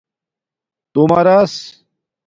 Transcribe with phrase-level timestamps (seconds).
[0.93, 1.53] تُݸمارس